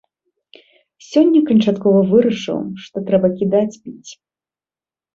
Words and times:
Сёння 1.09 1.41
канчаткова 1.51 2.01
вырашыў, 2.15 2.59
што 2.87 3.07
трэба 3.13 3.27
кідаць 3.39 3.79
піць. 3.83 4.11